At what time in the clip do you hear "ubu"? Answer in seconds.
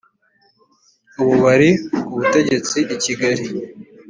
1.21-1.33